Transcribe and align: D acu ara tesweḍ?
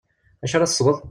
D 0.41 0.43
acu 0.45 0.55
ara 0.57 0.69
tesweḍ? 0.69 0.97